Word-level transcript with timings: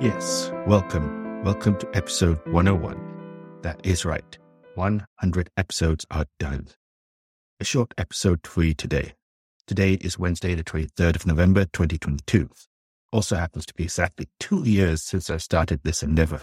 Yes, 0.00 0.50
welcome. 0.66 1.44
Welcome 1.44 1.78
to 1.78 1.88
episode 1.94 2.40
101. 2.48 3.60
That 3.62 3.80
is 3.86 4.04
right. 4.04 4.36
100 4.74 5.50
episodes 5.56 6.04
are 6.10 6.26
done. 6.40 6.66
A 7.60 7.64
short 7.64 7.94
episode 7.96 8.44
for 8.44 8.64
you 8.64 8.74
today. 8.74 9.14
Today 9.68 9.92
is 9.94 10.18
Wednesday, 10.18 10.56
the 10.56 10.64
23rd 10.64 11.14
of 11.14 11.26
November, 11.26 11.66
2022. 11.66 12.50
Also 13.12 13.36
happens 13.36 13.64
to 13.66 13.74
be 13.74 13.84
exactly 13.84 14.26
two 14.40 14.64
years 14.68 15.00
since 15.00 15.30
I 15.30 15.36
started 15.36 15.80
this 15.84 16.02
endeavor. 16.02 16.42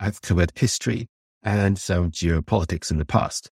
I've 0.00 0.20
covered 0.20 0.50
history 0.56 1.06
and 1.44 1.78
some 1.78 2.10
geopolitics 2.10 2.90
in 2.90 2.98
the 2.98 3.04
past. 3.04 3.52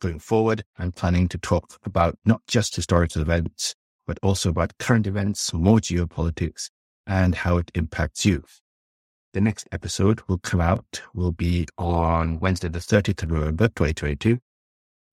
Going 0.00 0.18
forward, 0.18 0.64
I'm 0.78 0.92
planning 0.92 1.28
to 1.28 1.38
talk 1.38 1.78
about 1.84 2.18
not 2.24 2.40
just 2.48 2.74
historical 2.74 3.20
events, 3.20 3.74
but 4.06 4.18
also 4.22 4.48
about 4.48 4.78
current 4.78 5.06
events, 5.06 5.52
more 5.52 5.78
geopolitics, 5.78 6.70
and 7.06 7.34
how 7.34 7.56
it 7.56 7.70
impacts 7.74 8.24
you. 8.24 8.44
The 9.32 9.40
next 9.40 9.68
episode 9.72 10.20
will 10.28 10.38
come 10.38 10.60
out, 10.60 11.02
will 11.14 11.32
be 11.32 11.66
on 11.78 12.38
Wednesday, 12.40 12.68
the 12.68 12.80
30th 12.80 13.22
of 13.22 13.30
November, 13.30 13.68
2022. 13.68 14.38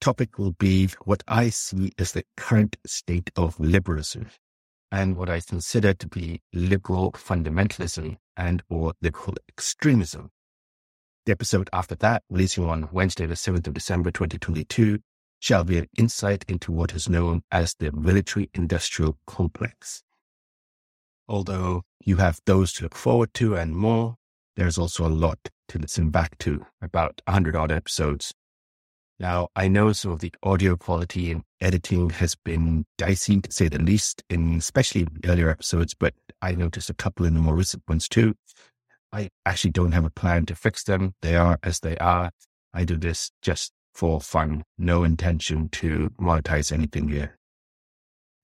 Topic 0.01 0.37
will 0.37 0.51
be 0.51 0.89
what 1.05 1.23
I 1.27 1.49
see 1.49 1.91
as 1.97 2.11
the 2.11 2.23
current 2.35 2.77
state 2.85 3.31
of 3.35 3.59
liberalism 3.59 4.27
and 4.91 5.15
what 5.15 5.29
I 5.29 5.39
consider 5.39 5.93
to 5.93 6.07
be 6.07 6.41
liberal 6.53 7.11
fundamentalism 7.13 8.17
and 8.35 8.63
or 8.69 8.93
liberal 9.01 9.35
extremism. 9.47 10.31
The 11.25 11.31
episode 11.31 11.69
after 11.73 11.95
that, 11.95 12.23
releasing 12.29 12.65
on 12.65 12.89
Wednesday, 12.91 13.25
the 13.25 13.35
7th 13.35 13.67
of 13.67 13.73
December, 13.73 14.09
2022, 14.11 14.99
shall 15.39 15.63
be 15.63 15.77
an 15.77 15.87
insight 15.97 16.43
into 16.47 16.71
what 16.71 16.93
is 16.93 17.07
known 17.07 17.43
as 17.51 17.75
the 17.75 17.91
military 17.91 18.49
industrial 18.53 19.17
complex. 19.27 20.03
Although 21.29 21.83
you 22.03 22.17
have 22.17 22.39
those 22.47 22.73
to 22.73 22.83
look 22.83 22.95
forward 22.95 23.35
to 23.35 23.55
and 23.55 23.75
more, 23.75 24.15
there's 24.55 24.79
also 24.79 25.05
a 25.05 25.09
lot 25.09 25.37
to 25.67 25.77
listen 25.77 26.09
back 26.09 26.35
to, 26.39 26.65
about 26.81 27.21
100 27.25 27.55
odd 27.55 27.71
episodes. 27.71 28.33
Now, 29.19 29.49
I 29.55 29.67
know 29.67 29.93
some 29.93 30.11
of 30.11 30.21
the 30.21 30.33
audio 30.41 30.75
quality 30.75 31.31
and 31.31 31.43
editing 31.61 32.09
has 32.09 32.33
been 32.33 32.85
dicey, 32.97 33.41
to 33.41 33.51
say 33.51 33.67
the 33.67 33.77
least, 33.77 34.23
in 34.29 34.55
especially 34.55 35.07
earlier 35.23 35.51
episodes, 35.51 35.93
but 35.93 36.15
I 36.41 36.53
noticed 36.53 36.89
a 36.89 36.95
couple 36.95 37.27
in 37.27 37.35
the 37.35 37.41
more 37.41 37.55
recent 37.55 37.83
ones 37.87 38.09
too. 38.09 38.33
I 39.11 39.29
actually 39.45 39.71
don't 39.71 39.91
have 39.91 40.05
a 40.05 40.09
plan 40.09 40.47
to 40.47 40.55
fix 40.55 40.83
them. 40.83 41.13
They 41.21 41.35
are 41.35 41.59
as 41.61 41.79
they 41.81 41.95
are. 41.97 42.31
I 42.73 42.85
do 42.85 42.97
this 42.97 43.31
just 43.43 43.71
for 43.93 44.19
fun, 44.19 44.63
no 44.79 45.03
intention 45.03 45.69
to 45.69 46.09
monetize 46.19 46.71
anything 46.71 47.09
here. 47.09 47.38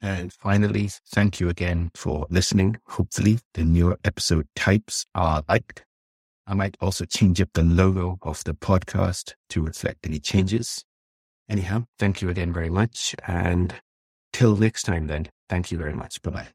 And 0.01 0.31
finally, 0.31 0.89
thank 1.07 1.39
you 1.39 1.49
again 1.49 1.91
for 1.95 2.27
listening. 2.29 2.77
Hopefully, 2.87 3.39
the 3.53 3.63
newer 3.63 3.97
episode 4.03 4.47
types 4.55 5.05
are 5.15 5.43
liked. 5.47 5.85
I 6.47 6.53
might 6.53 6.77
also 6.79 7.05
change 7.05 7.41
up 7.41 7.49
the 7.53 7.63
logo 7.63 8.19
of 8.21 8.43
the 8.43 8.53
podcast 8.53 9.33
to 9.49 9.63
reflect 9.63 10.05
any 10.05 10.19
changes. 10.19 10.85
Anyhow, 11.49 11.85
thank 11.97 12.21
you 12.21 12.29
again 12.29 12.53
very 12.53 12.69
much. 12.69 13.15
And 13.27 13.73
till 14.31 14.55
next 14.55 14.83
time, 14.83 15.07
then, 15.07 15.29
thank 15.49 15.71
you 15.71 15.77
very 15.77 15.93
much. 15.93 16.21
Bye 16.21 16.47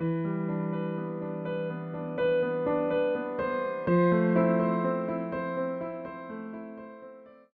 bye. 0.00 0.35